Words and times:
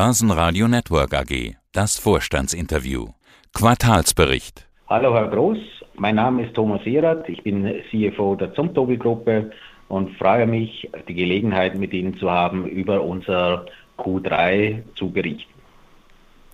Börsenradio 0.00 0.68
Network 0.68 1.12
AG. 1.12 1.56
Das 1.72 1.98
Vorstandsinterview. 1.98 3.08
Quartalsbericht. 3.52 4.64
Hallo 4.88 5.12
Herr 5.12 5.26
Groß, 5.26 5.58
mein 5.96 6.14
Name 6.14 6.46
ist 6.46 6.54
Thomas 6.54 6.86
Erath, 6.86 7.28
ich 7.28 7.42
bin 7.42 7.68
CFO 7.90 8.36
der 8.36 8.54
Zumtobel 8.54 8.96
Gruppe 8.96 9.50
und 9.88 10.16
freue 10.16 10.46
mich, 10.46 10.88
die 11.08 11.14
Gelegenheit 11.14 11.76
mit 11.76 11.92
Ihnen 11.92 12.16
zu 12.16 12.30
haben, 12.30 12.68
über 12.68 13.02
unser 13.02 13.66
Q3 13.98 14.84
zu 14.94 15.10
berichten. 15.10 15.57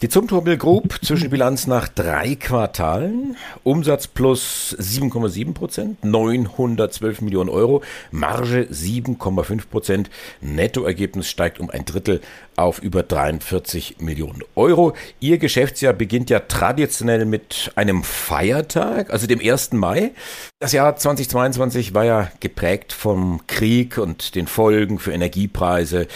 Die 0.02 0.08
Zumtobel 0.08 0.56
Group 0.58 0.98
Zwischenbilanz 1.02 1.68
nach 1.68 1.86
drei 1.86 2.34
Quartalen. 2.34 3.36
Umsatz 3.62 4.09
plus 4.09 4.77
7,7 4.78 5.54
Prozent, 5.54 6.04
912 6.04 7.20
Millionen 7.20 7.48
Euro. 7.48 7.80
Marge 8.10 8.66
7,5 8.70 9.68
Prozent. 9.68 10.10
Nettoergebnis 10.41 11.30
steigt 11.30 11.60
um 11.60 11.70
ein 11.70 11.84
Drittel 11.84 12.20
auf 12.56 12.80
über 12.80 13.04
43 13.04 13.98
Millionen 14.00 14.42
Euro. 14.56 14.95
Ihr 15.20 15.38
Geschäftsjahr 15.38 15.92
beginnt 15.92 16.28
ja 16.28 16.41
traditionell 16.41 17.24
mit 17.24 17.70
einem 17.77 18.02
Feiertag, 18.02 19.11
also 19.12 19.28
dem 19.28 19.41
1. 19.41 19.72
Mai. 19.72 20.11
Das 20.58 20.72
Jahr 20.72 20.97
2022 20.97 21.95
war 21.95 22.05
ja 22.05 22.30
geprägt 22.41 22.92
vom 22.92 23.47
Krieg 23.47 23.98
und 23.98 24.34
den 24.34 24.48
Folgen 24.48 24.98
für 24.98 25.12
Energiepreise, 25.12 26.08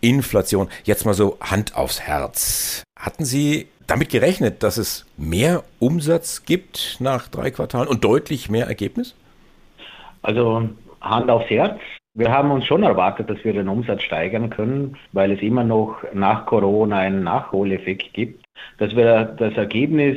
Inflation. 0.00 0.68
Jetzt 0.84 1.04
mal 1.04 1.14
so 1.14 1.36
Hand 1.40 1.74
aufs 1.74 2.00
Herz. 2.00 2.84
Hatten 3.04 3.26
Sie 3.26 3.68
damit 3.86 4.08
gerechnet, 4.08 4.62
dass 4.62 4.78
es 4.78 5.04
mehr 5.18 5.62
Umsatz 5.78 6.46
gibt 6.46 6.96
nach 7.00 7.28
drei 7.28 7.50
Quartalen 7.50 7.86
und 7.86 8.02
deutlich 8.02 8.48
mehr 8.48 8.66
Ergebnis? 8.66 9.14
Also 10.22 10.70
Hand 11.02 11.28
aufs 11.28 11.50
Herz. 11.50 11.78
Wir 12.14 12.32
haben 12.32 12.50
uns 12.50 12.64
schon 12.64 12.82
erwartet, 12.82 13.28
dass 13.28 13.44
wir 13.44 13.52
den 13.52 13.68
Umsatz 13.68 14.04
steigern 14.04 14.48
können, 14.48 14.96
weil 15.12 15.32
es 15.32 15.42
immer 15.42 15.64
noch 15.64 15.98
nach 16.14 16.46
Corona 16.46 16.96
einen 16.96 17.24
Nachholeffekt 17.24 18.14
gibt. 18.14 18.42
Dass 18.78 18.96
wir 18.96 19.24
das 19.24 19.52
Ergebnis 19.52 20.16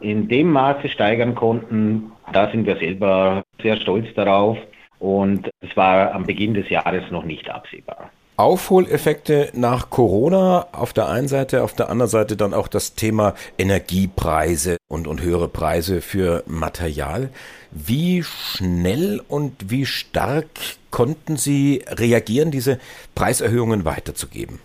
in 0.00 0.28
dem 0.28 0.52
Maße 0.52 0.88
steigern 0.88 1.34
konnten, 1.34 2.12
da 2.32 2.48
sind 2.48 2.64
wir 2.64 2.76
selber 2.76 3.42
sehr 3.60 3.76
stolz 3.76 4.06
darauf. 4.14 4.56
Und 5.00 5.50
es 5.62 5.76
war 5.76 6.14
am 6.14 6.26
Beginn 6.26 6.54
des 6.54 6.68
Jahres 6.68 7.10
noch 7.10 7.24
nicht 7.24 7.50
absehbar. 7.50 8.08
Aufholeffekte 8.40 9.50
nach 9.52 9.90
Corona 9.90 10.64
auf 10.72 10.94
der 10.94 11.10
einen 11.10 11.28
Seite, 11.28 11.62
auf 11.62 11.74
der 11.74 11.90
anderen 11.90 12.08
Seite 12.08 12.38
dann 12.38 12.54
auch 12.54 12.68
das 12.68 12.94
Thema 12.94 13.34
Energiepreise 13.58 14.78
und, 14.88 15.06
und 15.06 15.22
höhere 15.22 15.46
Preise 15.46 16.00
für 16.00 16.42
Material. 16.46 17.28
Wie 17.70 18.22
schnell 18.22 19.20
und 19.28 19.70
wie 19.70 19.84
stark 19.84 20.46
konnten 20.90 21.36
Sie 21.36 21.84
reagieren, 21.86 22.50
diese 22.50 22.78
Preiserhöhungen 23.14 23.84
weiterzugeben? 23.84 24.58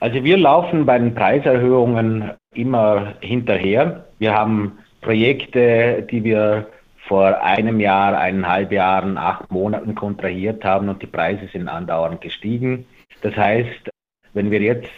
Also 0.00 0.24
wir 0.24 0.36
laufen 0.36 0.84
bei 0.84 0.98
den 0.98 1.14
Preiserhöhungen 1.14 2.32
immer 2.54 3.14
hinterher. 3.20 4.04
Wir 4.18 4.34
haben 4.34 4.78
Projekte, 5.00 6.04
die 6.10 6.24
wir 6.24 6.66
vor 7.10 7.42
einem 7.42 7.80
Jahr, 7.80 8.16
eineinhalb 8.16 8.70
Jahren, 8.70 9.18
acht 9.18 9.50
Monaten 9.50 9.96
kontrahiert 9.96 10.64
haben 10.64 10.88
und 10.88 11.02
die 11.02 11.08
Preise 11.08 11.48
sind 11.52 11.66
andauernd 11.66 12.20
gestiegen. 12.20 12.86
Das 13.22 13.34
heißt, 13.36 13.90
wenn 14.32 14.52
wir 14.52 14.60
jetzt 14.60 14.92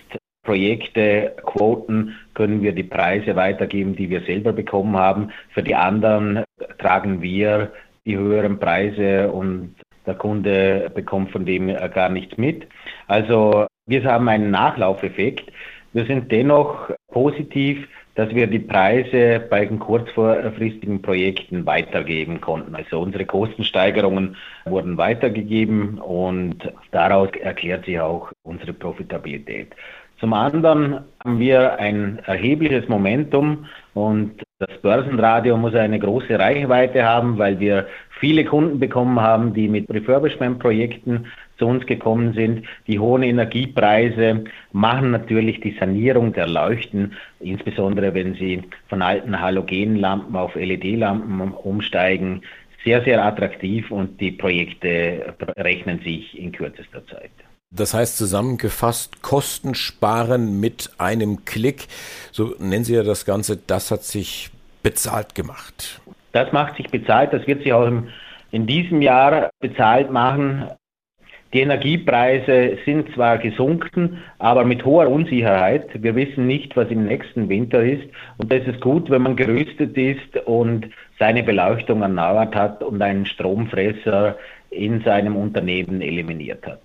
Projekte 0.45 1.35
quoten, 1.47 2.15
können 2.35 2.61
wir 2.61 2.73
die 2.73 2.83
Preise 2.83 3.35
weitergeben, 3.35 3.97
die 3.97 4.11
wir 4.11 4.21
selber 4.25 4.53
bekommen 4.53 4.95
haben. 4.95 5.31
Für 5.55 5.63
die 5.63 5.75
anderen 5.75 6.45
tragen 6.77 7.23
wir 7.23 7.73
die 8.05 8.19
höheren 8.19 8.59
Preise 8.59 9.33
und 9.33 9.75
der 10.05 10.15
Kunde 10.15 10.93
bekommt 10.95 11.31
von 11.31 11.47
dem 11.47 11.69
gar 11.95 12.11
nichts 12.11 12.37
mit. 12.37 12.69
Also 13.07 13.65
wir 13.87 14.05
haben 14.05 14.29
einen 14.29 14.51
Nachlaufeffekt. 14.51 15.51
Wir 15.95 16.05
sind 16.05 16.31
dennoch 16.31 16.91
positiv, 17.11 17.89
dass 18.15 18.35
wir 18.35 18.47
die 18.47 18.59
Preise 18.59 19.41
bei 19.49 19.65
den 19.65 19.79
kurzfristigen 19.79 21.01
Projekten 21.01 21.65
weitergeben 21.65 22.41
konnten. 22.41 22.75
Also 22.75 23.01
unsere 23.01 23.25
Kostensteigerungen 23.25 24.37
wurden 24.67 24.99
weitergegeben 24.99 25.99
und 25.99 26.71
daraus 26.91 27.31
erklärt 27.41 27.87
sich 27.87 27.99
auch 27.99 28.31
unsere 28.43 28.75
Profitabilität. 28.75 29.75
Zum 30.23 30.35
anderen 30.35 31.01
haben 31.25 31.41
wir 31.41 31.81
ein 31.81 32.21
erhebliches 32.27 32.89
Momentum 32.89 33.67
und 33.93 34.41
das 34.61 34.71
Börsenradio 34.81 35.57
muss 35.57 35.75
eine 35.75 35.99
große 35.99 36.39
Reichweite 36.39 37.03
haben, 37.03 37.39
weil 37.39 37.59
wir 37.59 37.89
viele 38.21 38.45
Kunden 38.45 38.79
bekommen 38.79 39.19
haben, 39.19 39.53
die 39.53 39.67
mit 39.67 39.91
Refurbishment-Projekten 39.91 41.27
zu 41.59 41.67
uns 41.67 41.85
gekommen 41.87 42.35
sind. 42.35 42.65
Die 42.87 43.01
hohen 43.01 43.25
Energiepreise 43.25 44.45
machen 44.71 45.11
natürlich 45.11 45.59
die 45.59 45.77
Sanierung 45.81 46.33
der 46.33 46.47
Leuchten, 46.47 47.15
insbesondere 47.41 48.15
wenn 48.15 48.35
sie 48.35 48.63
von 48.87 49.03
alten 49.03 49.41
Halogenlampen 49.41 50.37
auf 50.37 50.55
LED-Lampen 50.55 51.51
umsteigen, 51.51 52.43
sehr, 52.85 53.03
sehr 53.03 53.25
attraktiv 53.25 53.91
und 53.91 54.21
die 54.21 54.31
Projekte 54.31 55.35
rechnen 55.57 55.99
sich 55.99 56.39
in 56.39 56.53
kürzester 56.53 57.05
Zeit. 57.09 57.33
Das 57.75 57.95
heißt 57.95 58.19
zusammengefasst, 58.19 59.23
Kosten 59.23 59.75
sparen 59.75 60.61
mit 60.61 60.91
einem 60.99 61.47
Klick. 61.47 61.89
So 62.31 62.55
nennen 62.59 62.85
Sie 62.85 62.95
ja 62.95 63.03
das 63.03 63.25
Ganze, 63.25 63.57
das 63.57 63.91
hat 63.91 64.03
sich 64.03 64.51
bezahlt 64.83 65.35
gemacht. 65.35 66.03
Das 66.33 66.53
macht 66.53 66.77
sich 66.77 66.91
bezahlt, 66.91 67.33
das 67.33 67.47
wird 67.47 67.63
sich 67.63 67.73
auch 67.73 67.87
im, 67.87 68.09
in 68.51 68.67
diesem 68.67 69.01
Jahr 69.01 69.49
bezahlt 69.61 70.11
machen. 70.11 70.67
Die 71.55 71.61
Energiepreise 71.61 72.79
sind 72.85 73.13
zwar 73.15 73.39
gesunken, 73.39 74.19
aber 74.39 74.65
mit 74.65 74.85
hoher 74.85 75.09
Unsicherheit. 75.09 75.89
Wir 76.03 76.15
wissen 76.15 76.47
nicht, 76.47 76.77
was 76.77 76.89
im 76.91 77.05
nächsten 77.05 77.49
Winter 77.49 77.83
ist. 77.83 78.05
Und 78.37 78.53
da 78.53 78.57
ist 78.57 78.69
es 78.69 78.81
gut, 78.81 79.09
wenn 79.09 79.23
man 79.23 79.37
gerüstet 79.37 79.97
ist 79.97 80.37
und 80.47 80.89
seine 81.19 81.43
Beleuchtung 81.43 82.03
erneuert 82.03 82.55
hat 82.55 82.83
und 82.83 83.01
einen 83.01 83.25
Stromfresser 83.25 84.37
in 84.71 85.03
seinem 85.03 85.37
Unternehmen 85.37 86.03
eliminiert 86.03 86.67
hat. 86.67 86.83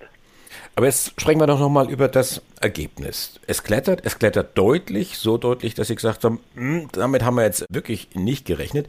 Aber 0.77 0.85
jetzt 0.85 1.19
sprechen 1.19 1.39
wir 1.39 1.47
doch 1.47 1.59
nochmal 1.59 1.89
über 1.89 2.07
das 2.07 2.43
Ergebnis. 2.61 3.39
Es 3.47 3.63
klettert, 3.63 4.01
es 4.05 4.19
klettert 4.19 4.55
deutlich, 4.55 5.17
so 5.17 5.39
deutlich, 5.39 5.73
dass 5.73 5.87
Sie 5.87 5.95
gesagt 5.95 6.23
haben, 6.23 6.39
hm, 6.53 6.89
damit 6.93 7.25
haben 7.25 7.35
wir 7.35 7.45
jetzt 7.45 7.65
wirklich 7.71 8.09
nicht 8.13 8.45
gerechnet. 8.45 8.87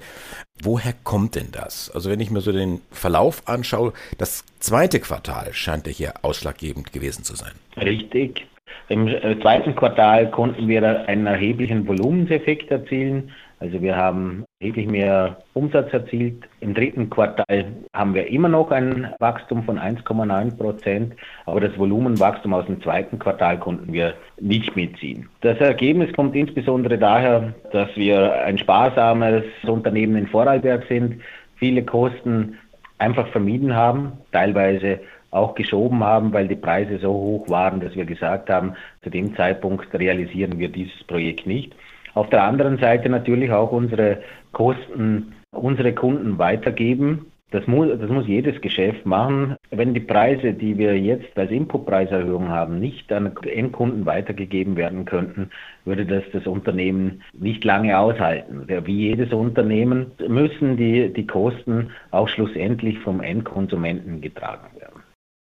Woher 0.63 0.93
kommt 1.03 1.35
denn 1.35 1.49
das? 1.51 1.91
Also 1.91 2.11
wenn 2.11 2.21
ich 2.21 2.31
mir 2.31 2.43
so 2.43 2.53
den 2.53 2.83
Verlauf 2.91 3.49
anschaue, 3.49 3.95
das 4.19 4.45
zweite 4.61 5.01
Quartal 5.01 5.55
scheint 5.55 5.87
ja 5.87 5.93
hier 5.95 6.13
ausschlaggebend 6.21 6.93
gewesen 6.93 7.25
zu 7.25 7.35
sein. 7.35 7.53
Richtig. 7.79 8.47
Im 8.91 9.09
äh, 9.09 9.41
zweiten 9.41 9.75
Quartal 9.75 10.31
konnten 10.31 10.69
wir 10.69 11.09
einen 11.09 11.27
erheblichen 11.27 11.87
Volumenseffekt 11.87 12.71
erzielen. 12.71 13.33
Also 13.61 13.83
wir 13.83 13.97
haben 13.97 14.45
erheblich 14.61 14.87
mehr 14.87 15.39
Umsatz 15.55 15.93
erzielt. 15.93 16.49
Im 16.61 16.75
dritten 16.75 17.11
Quartal 17.11 17.67
haben 17.93 18.15
wir 18.15 18.29
immer 18.29 18.49
noch 18.49 18.71
ein 18.71 19.13
Wachstum 19.19 19.65
von 19.65 19.79
1,9 19.79 20.57
Prozent, 20.57 21.15
aber 21.45 21.61
das 21.61 21.77
Volumenwachstum 21.77 22.55
aus 22.55 22.67
dem 22.67 22.81
zweiten 22.83 23.19
Quartal 23.19 23.59
konnten 23.59 23.93
wir 23.93 24.15
nicht 24.41 24.77
mitziehen. 24.77 25.29
Das 25.41 25.59
Ergebnis 25.59 26.13
kommt 26.15 26.37
insbesondere 26.37 26.99
daher, 26.99 27.53
dass 27.73 27.89
wir 27.97 28.45
ein 28.45 28.59
sparsames 28.59 29.45
Unternehmen 29.67 30.17
in 30.17 30.27
Vorarlberg 30.29 30.85
sind, 30.89 31.21
viele 31.57 31.83
Kosten 31.83 32.59
einfach 32.99 33.27
vermieden 33.29 33.75
haben, 33.75 34.13
teilweise 34.33 35.01
auch 35.31 35.55
geschoben 35.55 36.03
haben, 36.03 36.33
weil 36.33 36.49
die 36.49 36.57
Preise 36.57 36.99
so 36.99 37.13
hoch 37.13 37.49
waren, 37.51 37.81
dass 37.81 37.95
wir 37.95 38.05
gesagt 38.05 38.49
haben, 38.49 38.75
zu 39.03 39.11
dem 39.11 39.37
Zeitpunkt 39.37 39.93
realisieren 39.93 40.59
wir 40.59 40.69
dieses 40.69 41.05
Projekt 41.05 41.47
nicht. 41.47 41.75
Auf 42.19 42.31
der 42.31 42.43
anderen 42.43 42.79
Seite 42.79 43.09
natürlich 43.09 43.53
auch 43.53 43.71
unsere 43.71 44.19
Kosten 44.51 45.35
unsere 45.53 45.93
Kunden 45.93 46.37
weitergeben. 46.37 47.27
Das 47.53 47.65
muss, 47.69 47.89
das 47.97 48.11
muss 48.11 48.27
jedes 48.27 48.61
Geschäft 48.61 49.07
machen. 49.07 49.55
Wenn 49.71 49.95
die 49.95 50.01
Preise, 50.01 50.53
die 50.53 50.77
wir 50.77 50.99
jetzt 50.99 51.39
als 51.39 51.53
Inputpreiserhöhung 51.53 52.49
haben, 52.49 52.81
nicht 52.81 53.13
an 53.13 53.33
Endkunden 53.45 54.05
weitergegeben 54.05 54.77
werden 54.77 55.05
könnten, 55.05 55.51
würde 55.85 56.05
das 56.07 56.25
das 56.33 56.45
Unternehmen 56.49 57.23
nicht 57.33 57.63
lange 57.63 57.97
aushalten. 57.97 58.67
Wie 58.85 59.11
jedes 59.11 59.33
Unternehmen 59.33 60.11
müssen 60.27 60.77
die, 60.77 61.13
die 61.13 61.27
Kosten 61.27 61.91
auch 62.11 62.29
schlussendlich 62.29 62.99
vom 62.99 63.21
Endkonsumenten 63.21 64.21
getragen 64.21 64.67
werden. 64.75 64.78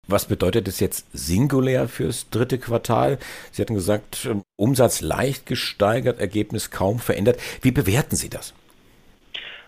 Was 0.09 0.25
bedeutet 0.25 0.69
es 0.69 0.79
jetzt 0.79 1.05
singulär 1.11 1.89
fürs 1.89 2.29
dritte 2.29 2.57
Quartal? 2.57 3.17
Sie 3.51 3.61
hatten 3.61 3.73
gesagt, 3.73 4.29
Umsatz 4.55 5.01
leicht 5.01 5.45
gesteigert, 5.45 6.21
Ergebnis 6.21 6.71
kaum 6.71 6.99
verändert. 6.99 7.37
Wie 7.61 7.71
bewerten 7.71 8.15
Sie 8.15 8.29
das? 8.29 8.53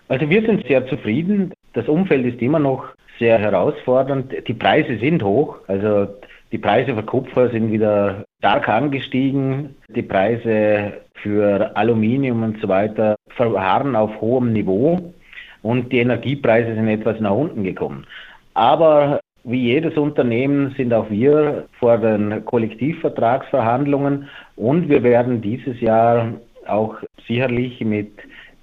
Also 0.07 0.29
wir 0.29 0.41
sind 0.41 0.65
sehr 0.65 0.87
zufrieden. 0.87 1.53
Das 1.73 1.87
Umfeld 1.89 2.25
ist 2.25 2.41
immer 2.41 2.59
noch 2.59 2.85
sehr 3.19 3.37
herausfordernd. 3.37 4.33
Die 4.47 4.53
Preise 4.53 4.97
sind 4.97 5.21
hoch. 5.23 5.57
Also 5.67 6.07
die 6.53 6.57
Preise 6.57 6.95
für 6.95 7.03
Kupfer 7.03 7.49
sind 7.49 7.71
wieder 7.71 8.23
stark 8.39 8.69
angestiegen. 8.69 9.75
Die 9.89 10.01
Preise 10.01 11.01
für 11.15 11.75
Aluminium 11.75 12.43
und 12.43 12.61
so 12.61 12.69
weiter 12.69 13.15
verharren 13.35 13.97
auf 13.97 14.21
hohem 14.21 14.53
Niveau. 14.53 15.13
Und 15.61 15.91
die 15.91 15.99
Energiepreise 15.99 16.73
sind 16.73 16.87
etwas 16.87 17.19
nach 17.19 17.35
unten 17.35 17.65
gekommen. 17.65 18.05
Aber 18.53 19.19
wie 19.49 19.63
jedes 19.63 19.97
Unternehmen 19.97 20.73
sind 20.77 20.93
auch 20.93 21.09
wir 21.09 21.67
vor 21.79 21.97
den 21.97 22.45
Kollektivvertragsverhandlungen 22.45 24.27
und 24.55 24.89
wir 24.89 25.03
werden 25.03 25.41
dieses 25.41 25.81
Jahr 25.81 26.33
auch 26.67 26.95
sicherlich 27.27 27.79
mit 27.81 28.11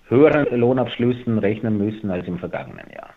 höheren 0.09 0.47
Lohnabschlüssen 0.59 1.39
rechnen 1.39 1.79
müssen 1.79 2.11
als 2.11 2.27
im 2.29 2.39
vergangenen 2.39 2.89
Jahr. 2.95 3.11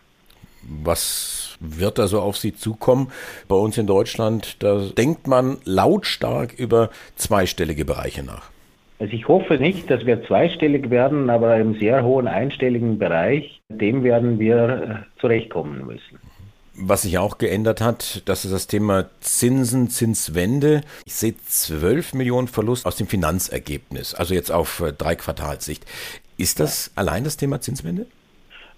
Was 0.62 1.56
wird 1.60 1.98
da 1.98 2.06
so 2.06 2.20
auf 2.20 2.36
Sie 2.36 2.54
zukommen? 2.54 3.12
Bei 3.48 3.56
uns 3.56 3.78
in 3.78 3.86
Deutschland, 3.86 4.62
da 4.62 4.80
denkt 4.96 5.26
man 5.26 5.58
lautstark 5.64 6.52
über 6.58 6.90
zweistellige 7.16 7.84
Bereiche 7.84 8.24
nach. 8.24 8.50
Also 8.98 9.14
ich 9.14 9.28
hoffe 9.28 9.54
nicht, 9.54 9.90
dass 9.90 10.04
wir 10.04 10.22
zweistellig 10.24 10.90
werden, 10.90 11.30
aber 11.30 11.56
im 11.56 11.78
sehr 11.78 12.04
hohen 12.04 12.28
einstelligen 12.28 12.98
Bereich, 12.98 13.62
dem 13.70 14.04
werden 14.04 14.38
wir 14.38 15.04
äh, 15.06 15.20
zurechtkommen 15.20 15.86
müssen. 15.86 16.18
Was 16.74 17.02
sich 17.02 17.18
auch 17.18 17.38
geändert 17.38 17.80
hat, 17.80 18.22
das 18.26 18.44
ist 18.44 18.52
das 18.52 18.66
Thema 18.66 19.06
Zinsen, 19.20 19.90
Zinswende. 19.90 20.82
Ich 21.04 21.14
sehe 21.14 21.34
12 21.36 22.14
Millionen 22.14 22.48
Verlust 22.48 22.86
aus 22.86 22.96
dem 22.96 23.06
Finanzergebnis, 23.06 24.14
also 24.14 24.34
jetzt 24.34 24.52
auf 24.52 24.80
äh, 24.80 24.92
drei 24.92 25.14
Quartalssicht. 25.16 25.84
Ist 26.36 26.60
das 26.60 26.92
allein 26.94 27.24
das 27.24 27.36
Thema 27.36 27.60
Zinswende? 27.60 28.06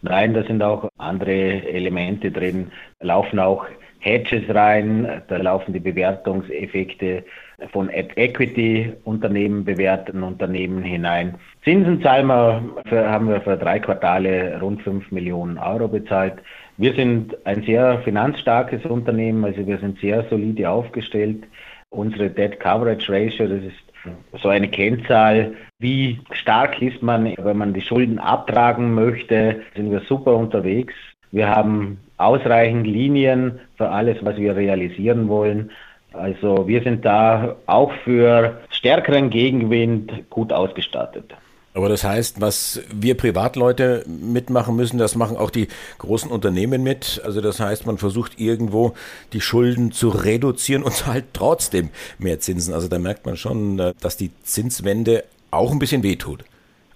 Nein, 0.01 0.35
da 0.35 0.43
sind 0.43 0.63
auch 0.63 0.89
andere 0.99 1.33
Elemente 1.33 2.33
drin, 2.33 2.73
laufen 3.01 3.39
auch 3.39 3.67
Hedges 4.01 4.43
rein, 4.53 5.23
da 5.29 5.37
laufen 5.37 5.73
die 5.73 5.79
Bewertungseffekte 5.79 7.25
von 7.71 7.89
Equity-Unternehmen, 7.89 9.65
bewerteten 9.65 10.25
Unternehmen 10.25 10.83
hinein. 10.83 11.37
Zinsen 11.63 12.03
zahlen 12.03 12.27
wir 12.27 13.09
haben 13.09 13.29
wir 13.29 13.41
für 13.43 13.57
drei 13.57 13.79
Quartale 13.79 14.59
rund 14.61 14.83
5 14.83 15.13
Millionen 15.13 15.57
Euro 15.59 15.87
bezahlt. 15.87 16.35
Wir 16.77 16.95
sind 16.95 17.37
ein 17.47 17.63
sehr 17.65 17.99
finanzstarkes 18.01 18.85
Unternehmen, 18.87 19.45
also 19.45 19.67
wir 19.67 19.79
sind 19.79 19.99
sehr 20.01 20.25
solide 20.31 20.69
aufgestellt. 20.69 21.45
Unsere 21.91 22.31
Debt 22.31 22.59
Coverage 22.59 23.13
Ratio, 23.13 23.47
das 23.47 23.63
ist 23.63 24.41
so 24.43 24.49
eine 24.49 24.69
Kennzahl, 24.69 25.55
wie 25.79 26.21
stark 26.33 26.81
ist 26.81 27.03
man, 27.03 27.35
wenn 27.37 27.57
man 27.57 27.75
die 27.75 27.83
Schulden 27.83 28.19
abtragen 28.19 28.95
möchte, 28.95 29.61
sind 29.77 29.91
wir 29.91 30.01
super 30.01 30.35
unterwegs. 30.35 30.95
Wir 31.31 31.49
haben 31.49 31.99
ausreichend 32.19 32.87
Linien 32.87 33.61
für 33.77 33.89
alles, 33.91 34.19
was 34.23 34.37
wir 34.37 34.57
realisieren 34.57 35.29
wollen. 35.29 35.71
Also 36.13 36.67
wir 36.69 36.83
sind 36.83 37.05
da 37.05 37.57
auch 37.67 37.93
für 38.05 38.61
stärkeren 38.71 39.31
Gegenwind 39.31 40.31
gut 40.31 40.53
ausgestattet. 40.53 41.35
Aber 41.75 41.89
das 41.89 42.05
heißt, 42.05 42.41
was 42.41 42.83
wir 42.95 43.17
Privatleute 43.17 44.05
mitmachen 44.07 44.77
müssen, 44.77 44.99
das 44.99 45.15
machen 45.15 45.37
auch 45.37 45.51
die 45.51 45.69
großen 45.99 46.31
Unternehmen 46.31 46.83
mit. 46.83 47.23
Also 47.25 47.41
das 47.41 47.61
heißt, 47.61 47.87
man 47.87 47.97
versucht 47.97 48.39
irgendwo 48.39 48.93
die 49.33 49.41
Schulden 49.41 49.91
zu 49.91 50.11
reduzieren 50.11 50.83
und 50.83 50.93
zahlt 50.93 51.25
trotzdem 51.33 51.89
mehr 52.19 52.41
Zinsen. 52.41 52.75
Also 52.75 52.89
da 52.89 52.99
merkt 52.99 53.25
man 53.25 53.37
schon, 53.37 53.79
dass 54.01 54.17
die 54.17 54.31
Zinswende 54.43 55.25
auch 55.51 55.73
ein 55.73 55.79
bisschen 55.79 56.03
wehtut. 56.03 56.45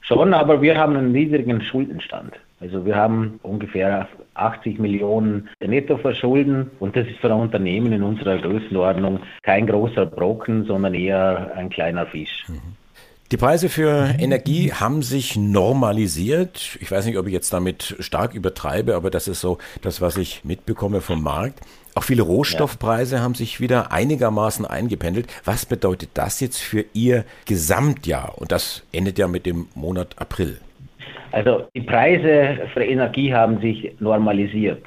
Schon, 0.03 0.35
aber 0.35 0.61
wir 0.63 0.77
haben 0.77 0.97
einen 0.97 1.13
niedrigen 1.13 1.63
Schuldenstand. 1.63 2.35
Also 2.61 2.87
wir 2.87 2.97
haben 2.97 3.39
ungefähr 3.43 4.09
80 4.35 4.79
Millionen 4.79 5.49
netto 5.61 5.99
verschulden 5.99 6.71
und 6.81 6.97
das 6.97 7.07
ist 7.07 7.19
für 7.19 7.27
ein 7.27 7.41
Unternehmen 7.41 7.93
in 7.93 8.03
unserer 8.03 8.39
Größenordnung 8.39 9.21
kein 9.43 9.67
großer 9.67 10.07
Brocken, 10.07 10.65
sondern 10.65 10.95
eher 10.95 11.53
ein 11.55 11.69
kleiner 11.71 12.07
Fisch. 12.07 12.45
Mhm. 12.49 12.77
Die 13.33 13.37
Preise 13.37 13.69
für 13.69 14.15
Energie 14.21 14.73
haben 14.73 15.03
sich 15.03 15.37
normalisiert. 15.37 16.79
Ich 16.81 16.93
weiß 16.93 17.07
nicht, 17.07 17.19
ob 17.19 17.27
ich 17.27 17.33
jetzt 17.33 17.53
damit 17.53 17.97
stark 17.99 18.35
übertreibe, 18.35 18.95
aber 18.95 19.11
das 19.11 19.27
ist 19.27 19.41
so 19.41 19.59
das, 19.83 20.01
was 20.01 20.17
ich 20.17 20.45
mitbekomme 20.45 21.01
vom 21.01 21.25
Markt. 21.25 21.59
Auch 21.97 22.05
viele 22.05 22.23
Rohstoffpreise 22.23 23.17
ja. 23.17 23.23
haben 23.23 23.35
sich 23.35 23.61
wieder 23.61 23.91
einigermaßen 23.91 24.65
eingependelt. 24.65 25.27
Was 25.45 25.67
bedeutet 25.67 26.11
das 26.15 26.39
jetzt 26.39 26.61
für 26.61 26.85
Ihr 26.93 27.25
Gesamtjahr? 27.47 28.35
Und 28.37 28.53
das 28.53 28.85
endet 28.93 29.19
ja 29.19 29.27
mit 29.27 29.45
dem 29.45 29.67
Monat 29.75 30.15
April. 30.19 30.59
Also 31.33 31.67
die 31.75 31.81
Preise 31.81 32.69
für 32.75 32.85
Energie 32.85 33.35
haben 33.35 33.61
sich 33.61 33.93
normalisiert. 33.99 34.85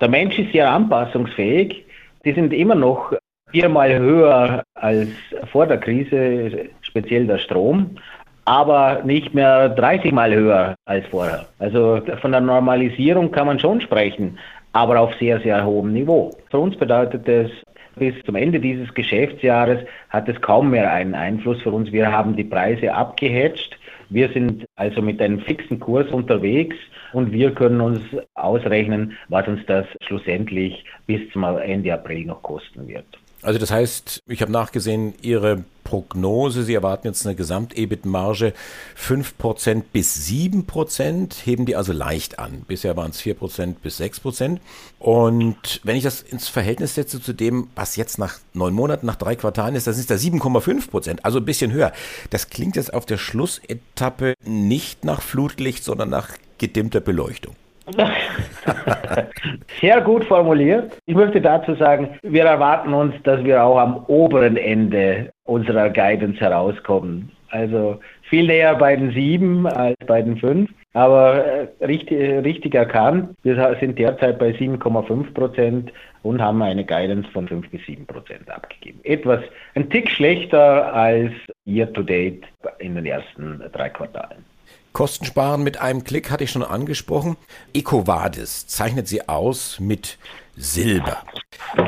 Der 0.00 0.08
Mensch 0.08 0.36
ist 0.36 0.50
sehr 0.50 0.68
anpassungsfähig. 0.68 1.84
Die 2.24 2.32
sind 2.32 2.52
immer 2.52 2.74
noch 2.74 3.12
viermal 3.50 3.98
höher 3.98 4.62
als 4.74 5.08
vor 5.50 5.66
der 5.66 5.78
Krise, 5.78 6.68
speziell 6.82 7.26
der 7.26 7.38
Strom, 7.38 7.96
aber 8.44 9.02
nicht 9.04 9.34
mehr 9.34 9.68
30 9.70 10.12
Mal 10.12 10.34
höher 10.34 10.74
als 10.86 11.06
vorher. 11.06 11.46
Also 11.58 12.00
von 12.20 12.32
der 12.32 12.40
Normalisierung 12.40 13.30
kann 13.30 13.46
man 13.46 13.58
schon 13.58 13.80
sprechen, 13.80 14.38
aber 14.72 15.00
auf 15.00 15.14
sehr, 15.18 15.40
sehr 15.40 15.64
hohem 15.64 15.92
Niveau. 15.92 16.30
Für 16.50 16.58
uns 16.58 16.76
bedeutet 16.76 17.28
es, 17.28 17.50
bis 17.96 18.14
zum 18.24 18.36
Ende 18.36 18.60
dieses 18.60 18.92
Geschäftsjahres 18.94 19.80
hat 20.08 20.28
es 20.28 20.40
kaum 20.40 20.70
mehr 20.70 20.92
einen 20.92 21.14
Einfluss 21.14 21.60
für 21.62 21.72
uns. 21.72 21.90
Wir 21.90 22.12
haben 22.12 22.36
die 22.36 22.44
Preise 22.44 22.94
abgehatcht 22.94 23.76
wir 24.10 24.30
sind 24.30 24.64
also 24.76 25.02
mit 25.02 25.20
einem 25.20 25.40
fixen 25.40 25.78
Kurs 25.78 26.10
unterwegs 26.10 26.76
und 27.12 27.30
wir 27.30 27.54
können 27.54 27.80
uns 27.80 28.00
ausrechnen, 28.34 29.16
was 29.28 29.46
uns 29.46 29.60
das 29.66 29.86
schlussendlich 30.02 30.84
bis 31.06 31.30
zum 31.30 31.44
Ende 31.44 31.92
April 31.92 32.24
noch 32.24 32.42
kosten 32.42 32.88
wird. 32.88 33.06
Also 33.42 33.58
das 33.58 33.70
heißt, 33.70 34.22
ich 34.26 34.42
habe 34.42 34.50
nachgesehen, 34.50 35.14
Ihre 35.22 35.64
Prognose, 35.84 36.64
Sie 36.64 36.74
erwarten 36.74 37.06
jetzt 37.06 37.24
eine 37.24 37.36
Gesamt-EBIT-Marge 37.36 38.52
5% 39.00 39.84
bis 39.92 40.26
7%, 40.28 41.34
heben 41.44 41.64
die 41.64 41.76
also 41.76 41.92
leicht 41.92 42.38
an. 42.38 42.62
Bisher 42.66 42.96
waren 42.96 43.10
es 43.10 43.22
4% 43.22 43.76
bis 43.82 44.00
6%. 44.00 44.58
Und 44.98 45.80
wenn 45.84 45.96
ich 45.96 46.02
das 46.02 46.20
ins 46.20 46.48
Verhältnis 46.48 46.94
setze 46.94 47.22
zu 47.22 47.32
dem, 47.32 47.68
was 47.74 47.96
jetzt 47.96 48.18
nach 48.18 48.38
neun 48.54 48.74
Monaten, 48.74 49.06
nach 49.06 49.16
drei 49.16 49.36
Quartalen 49.36 49.76
ist, 49.76 49.86
das 49.86 49.98
ist 49.98 50.10
da 50.10 50.16
7,5%, 50.16 51.20
also 51.22 51.38
ein 51.38 51.44
bisschen 51.44 51.72
höher. 51.72 51.92
Das 52.30 52.50
klingt 52.50 52.76
jetzt 52.76 52.92
auf 52.92 53.06
der 53.06 53.18
Schlussetappe 53.18 54.34
nicht 54.44 55.04
nach 55.04 55.22
Flutlicht, 55.22 55.84
sondern 55.84 56.10
nach 56.10 56.30
gedimmter 56.58 57.00
Beleuchtung. 57.00 57.54
Sehr 59.80 60.00
gut 60.02 60.24
formuliert. 60.24 60.98
Ich 61.06 61.14
möchte 61.14 61.40
dazu 61.40 61.74
sagen, 61.74 62.18
wir 62.22 62.44
erwarten 62.44 62.92
uns, 62.92 63.14
dass 63.22 63.42
wir 63.44 63.62
auch 63.62 63.78
am 63.78 64.04
oberen 64.06 64.56
Ende 64.56 65.30
unserer 65.44 65.90
Guidance 65.90 66.40
herauskommen. 66.40 67.30
Also 67.50 67.98
viel 68.22 68.46
näher 68.46 68.74
bei 68.74 68.94
den 68.94 69.12
sieben 69.12 69.66
als 69.66 69.96
bei 70.06 70.20
den 70.20 70.36
fünf. 70.36 70.70
Aber 70.94 71.44
äh, 71.44 71.68
richtig, 71.84 72.44
richtig 72.44 72.74
erkannt, 72.74 73.36
wir 73.42 73.76
sind 73.78 73.98
derzeit 73.98 74.38
bei 74.38 74.50
7,5 74.50 75.32
Prozent 75.32 75.92
und 76.22 76.40
haben 76.42 76.60
eine 76.62 76.84
Guidance 76.84 77.28
von 77.30 77.46
5 77.46 77.70
bis 77.70 77.84
7 77.86 78.06
Prozent 78.06 78.50
abgegeben. 78.50 79.00
Etwas 79.04 79.40
ein 79.74 79.88
Tick 79.90 80.10
schlechter 80.10 80.92
als 80.92 81.32
year 81.66 81.92
to 81.92 82.02
date 82.02 82.44
in 82.78 82.94
den 82.96 83.06
ersten 83.06 83.62
drei 83.72 83.90
Quartalen. 83.90 84.44
Kostensparen 84.92 85.62
mit 85.62 85.80
einem 85.80 86.04
Klick 86.04 86.30
hatte 86.30 86.44
ich 86.44 86.50
schon 86.50 86.62
angesprochen. 86.62 87.36
EcoVadis 87.72 88.66
zeichnet 88.66 89.08
sie 89.08 89.28
aus 89.28 89.78
mit 89.80 90.18
Silber. 90.56 91.22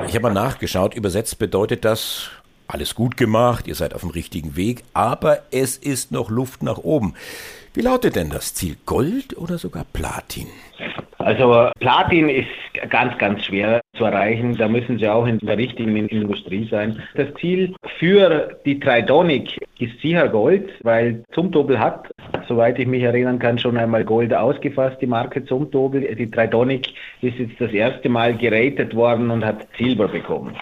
Ich 0.06 0.14
habe 0.14 0.22
mal 0.22 0.34
nachgeschaut, 0.34 0.94
übersetzt 0.94 1.38
bedeutet 1.38 1.84
das 1.84 2.30
alles 2.68 2.94
gut 2.94 3.16
gemacht, 3.16 3.66
ihr 3.66 3.74
seid 3.74 3.94
auf 3.94 4.02
dem 4.02 4.10
richtigen 4.10 4.56
Weg, 4.56 4.84
aber 4.94 5.40
es 5.50 5.76
ist 5.76 6.12
noch 6.12 6.30
Luft 6.30 6.62
nach 6.62 6.78
oben. 6.78 7.14
Wie 7.74 7.80
lautet 7.80 8.16
denn 8.16 8.30
das 8.30 8.54
Ziel? 8.54 8.76
Gold 8.86 9.36
oder 9.36 9.58
sogar 9.58 9.84
Platin? 9.92 10.46
Also 11.18 11.70
Platin 11.78 12.28
ist 12.28 12.48
ganz, 12.88 13.16
ganz 13.18 13.44
schwer 13.44 13.80
zu 13.96 14.04
erreichen. 14.04 14.56
Da 14.56 14.68
müssen 14.68 14.98
Sie 14.98 15.06
auch 15.06 15.26
in 15.26 15.38
der 15.38 15.58
richtigen 15.58 15.94
Industrie 16.08 16.66
sein. 16.70 17.02
Das 17.14 17.28
Ziel 17.34 17.74
für 17.98 18.58
die 18.64 18.80
Tridonic 18.80 19.58
ist 19.78 20.00
sicher 20.00 20.28
Gold, 20.28 20.70
weil 20.82 21.22
Zumtobel 21.32 21.78
hat, 21.78 22.08
soweit 22.50 22.80
ich 22.80 22.88
mich 22.88 23.04
erinnern 23.04 23.38
kann, 23.38 23.58
schon 23.58 23.76
einmal 23.76 24.04
Gold 24.04 24.34
ausgefasst, 24.34 24.96
die 25.00 25.06
Marke 25.06 25.44
Zumtobel. 25.44 26.14
Die 26.16 26.28
Tridonic 26.28 26.88
ist 27.22 27.38
jetzt 27.38 27.60
das 27.60 27.70
erste 27.70 28.08
Mal 28.08 28.36
geratet 28.36 28.94
worden 28.96 29.30
und 29.30 29.44
hat 29.44 29.68
Silber 29.78 30.08
bekommen. 30.08 30.56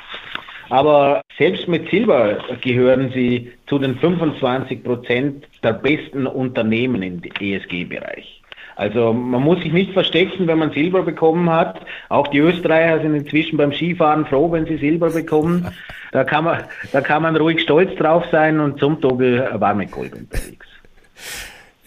Aber 0.69 1.23
selbst 1.39 1.67
mit 1.67 1.89
Silber 1.89 2.39
gehören 2.61 3.11
sie 3.15 3.51
zu 3.67 3.79
den 3.79 3.97
25 3.97 4.85
Prozent 4.85 5.49
der 5.63 5.73
besten 5.73 6.27
Unternehmen 6.27 7.03
im 7.03 7.23
ESG-Bereich. 7.41 8.43
Also 8.77 9.15
man 9.15 9.43
muss 9.43 9.63
sich 9.63 9.73
nicht 9.73 9.93
verstecken, 9.95 10.47
wenn 10.47 10.59
man 10.59 10.73
Silber 10.73 11.03
bekommen 11.03 11.51
hat. 11.51 11.81
Auch 12.11 12.29
die 12.29 12.39
Österreicher 12.39 13.01
sind 13.01 13.15
inzwischen 13.15 13.57
beim 13.57 13.73
Skifahren 13.73 14.27
froh, 14.27 14.53
wenn 14.53 14.67
sie 14.67 14.77
Silber 14.77 15.11
bekommen. 15.11 15.67
Da 16.13 16.23
kann 16.23 16.45
man, 16.45 16.65
da 16.93 17.01
kann 17.01 17.23
man 17.23 17.35
ruhig 17.35 17.63
stolz 17.63 17.95
drauf 17.97 18.25
sein 18.31 18.61
und 18.61 18.79
zum 18.79 19.01
Togel 19.01 19.49
war 19.55 19.75
mit 19.75 19.91
Gold 19.91 20.13
unterwegs. 20.13 20.67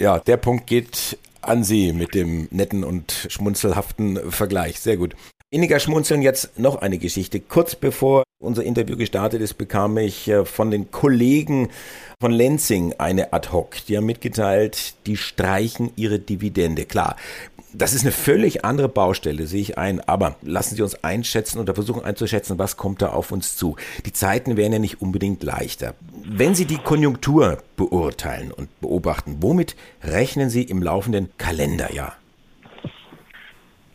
Ja, 0.01 0.17
der 0.17 0.37
Punkt 0.37 0.65
geht 0.65 1.19
an 1.41 1.63
Sie 1.63 1.93
mit 1.93 2.15
dem 2.15 2.47
netten 2.49 2.83
und 2.83 3.27
schmunzelhaften 3.29 4.31
Vergleich. 4.31 4.79
Sehr 4.79 4.97
gut. 4.97 5.15
Inniger 5.51 5.79
schmunzeln 5.79 6.23
jetzt 6.23 6.57
noch 6.57 6.81
eine 6.81 6.97
Geschichte. 6.97 7.39
Kurz 7.39 7.75
bevor 7.75 8.23
unser 8.39 8.63
Interview 8.63 8.97
gestartet 8.97 9.43
ist, 9.43 9.59
bekam 9.59 9.99
ich 9.99 10.27
äh, 10.27 10.43
von 10.43 10.71
den 10.71 10.89
Kollegen 10.89 11.69
von 12.19 12.31
Lenzing 12.31 12.95
eine 12.97 13.31
Ad 13.31 13.49
hoc. 13.51 13.75
Die 13.87 13.95
haben 13.95 14.07
mitgeteilt, 14.07 14.95
die 15.05 15.17
streichen 15.17 15.91
ihre 15.95 16.17
Dividende. 16.17 16.85
Klar, 16.85 17.15
Das 17.73 17.93
ist 17.93 18.01
eine 18.03 18.11
völlig 18.11 18.65
andere 18.65 18.89
Baustelle, 18.89 19.47
sehe 19.47 19.61
ich 19.61 19.77
ein. 19.77 20.01
Aber 20.01 20.35
lassen 20.41 20.75
Sie 20.75 20.81
uns 20.81 21.03
einschätzen 21.03 21.59
oder 21.59 21.73
versuchen 21.73 22.03
einzuschätzen, 22.03 22.59
was 22.59 22.75
kommt 22.75 23.01
da 23.01 23.09
auf 23.09 23.31
uns 23.31 23.55
zu. 23.55 23.77
Die 24.05 24.11
Zeiten 24.11 24.57
werden 24.57 24.73
ja 24.73 24.79
nicht 24.79 25.01
unbedingt 25.01 25.41
leichter. 25.43 25.95
Wenn 26.25 26.53
Sie 26.53 26.65
die 26.65 26.77
Konjunktur 26.77 27.59
beurteilen 27.77 28.51
und 28.51 28.69
beobachten, 28.81 29.37
womit 29.39 29.75
rechnen 30.03 30.49
Sie 30.49 30.63
im 30.63 30.83
laufenden 30.83 31.29
Kalenderjahr? 31.37 32.15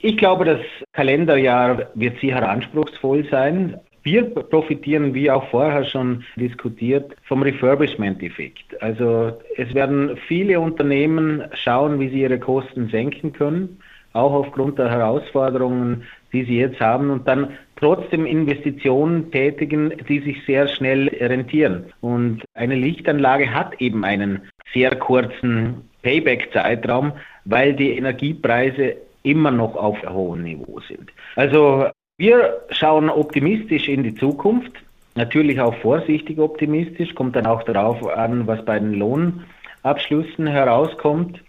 Ich 0.00 0.16
glaube, 0.16 0.44
das 0.44 0.60
Kalenderjahr 0.92 1.88
wird 1.94 2.20
sicher 2.20 2.48
anspruchsvoll 2.48 3.26
sein. 3.30 3.80
Wir 4.06 4.22
profitieren, 4.22 5.14
wie 5.14 5.28
auch 5.32 5.50
vorher 5.50 5.84
schon 5.84 6.22
diskutiert, 6.36 7.16
vom 7.24 7.42
Refurbishment-Effekt. 7.42 8.80
Also 8.80 9.36
es 9.56 9.74
werden 9.74 10.16
viele 10.28 10.60
Unternehmen 10.60 11.42
schauen, 11.54 11.98
wie 11.98 12.08
sie 12.10 12.20
ihre 12.20 12.38
Kosten 12.38 12.88
senken 12.88 13.32
können, 13.32 13.80
auch 14.12 14.32
aufgrund 14.32 14.78
der 14.78 14.92
Herausforderungen, 14.92 16.04
die 16.32 16.44
sie 16.44 16.56
jetzt 16.56 16.78
haben 16.78 17.10
und 17.10 17.26
dann 17.26 17.48
trotzdem 17.74 18.26
Investitionen 18.26 19.32
tätigen, 19.32 19.92
die 20.08 20.20
sich 20.20 20.36
sehr 20.46 20.68
schnell 20.68 21.08
rentieren. 21.08 21.86
Und 22.00 22.44
eine 22.54 22.76
Lichtanlage 22.76 23.52
hat 23.52 23.80
eben 23.80 24.04
einen 24.04 24.42
sehr 24.72 24.94
kurzen 24.94 25.82
Payback-Zeitraum, 26.02 27.10
weil 27.44 27.74
die 27.74 27.96
Energiepreise 27.96 28.98
immer 29.24 29.50
noch 29.50 29.74
auf 29.74 29.98
hohem 30.08 30.44
Niveau 30.44 30.78
sind. 30.86 31.10
Also 31.34 31.86
wir 32.18 32.62
schauen 32.70 33.10
optimistisch 33.10 33.88
in 33.88 34.02
die 34.02 34.14
Zukunft, 34.14 34.72
natürlich 35.14 35.60
auch 35.60 35.74
vorsichtig 35.76 36.38
optimistisch, 36.38 37.14
kommt 37.14 37.36
dann 37.36 37.46
auch 37.46 37.62
darauf 37.64 38.06
an, 38.06 38.46
was 38.46 38.64
bei 38.64 38.78
den 38.78 38.94
Lohnabschlüssen 38.94 40.46
herauskommt. 40.46 41.40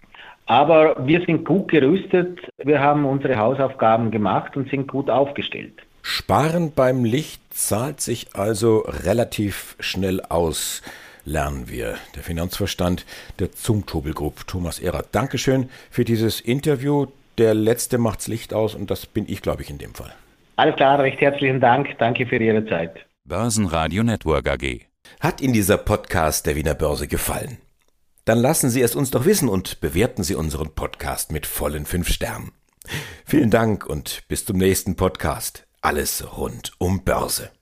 Aber 0.46 1.06
wir 1.06 1.24
sind 1.24 1.44
gut 1.44 1.68
gerüstet, 1.68 2.38
wir 2.58 2.80
haben 2.80 3.04
unsere 3.04 3.36
Hausaufgaben 3.36 4.10
gemacht 4.10 4.56
und 4.56 4.70
sind 4.70 4.88
gut 4.88 5.10
aufgestellt. 5.10 5.74
Sparen 6.02 6.72
beim 6.74 7.04
Licht 7.04 7.42
zahlt 7.50 8.00
sich 8.00 8.34
also 8.34 8.78
relativ 8.78 9.76
schnell 9.78 10.22
aus, 10.22 10.80
lernen 11.26 11.68
wir. 11.68 11.96
Der 12.16 12.22
Finanzverstand 12.22 13.04
der 13.38 13.52
Zumtobel 13.52 14.14
Thomas 14.46 14.78
Ehrer. 14.78 15.04
Dankeschön 15.12 15.68
für 15.90 16.04
dieses 16.04 16.40
Interview. 16.40 17.06
Der 17.36 17.52
letzte 17.52 17.98
macht's 17.98 18.26
Licht 18.26 18.54
aus 18.54 18.74
und 18.74 18.90
das 18.90 19.04
bin 19.04 19.26
ich, 19.28 19.42
glaube 19.42 19.62
ich, 19.62 19.68
in 19.70 19.76
dem 19.76 19.94
Fall. 19.94 20.14
Alles 20.58 20.74
klar, 20.74 20.98
recht 20.98 21.20
herzlichen 21.20 21.60
Dank. 21.60 21.96
Danke 21.98 22.26
für 22.26 22.36
Ihre 22.36 22.66
Zeit. 22.66 23.06
Börsenradio 23.22 24.02
Network 24.02 24.48
AG. 24.48 24.80
Hat 25.20 25.40
Ihnen 25.40 25.52
dieser 25.52 25.78
Podcast 25.78 26.46
der 26.46 26.56
Wiener 26.56 26.74
Börse 26.74 27.06
gefallen? 27.06 27.58
Dann 28.24 28.38
lassen 28.38 28.68
Sie 28.68 28.82
es 28.82 28.96
uns 28.96 29.12
doch 29.12 29.24
wissen 29.24 29.48
und 29.48 29.80
bewerten 29.80 30.24
Sie 30.24 30.34
unseren 30.34 30.74
Podcast 30.74 31.30
mit 31.30 31.46
vollen 31.46 31.86
fünf 31.86 32.08
Sternen. 32.08 32.50
Vielen 33.24 33.52
Dank 33.52 33.86
und 33.86 34.26
bis 34.26 34.46
zum 34.46 34.56
nächsten 34.56 34.96
Podcast. 34.96 35.68
Alles 35.80 36.36
rund 36.36 36.72
um 36.78 37.04
Börse. 37.04 37.52